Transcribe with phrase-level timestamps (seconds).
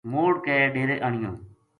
[0.11, 1.31] موڑ کے ڈیرے آنیو